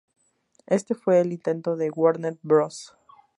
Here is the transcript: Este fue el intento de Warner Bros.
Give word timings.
Este 0.65 0.95
fue 0.95 1.19
el 1.21 1.31
intento 1.31 1.75
de 1.75 1.91
Warner 1.91 2.39
Bros. 2.41 2.97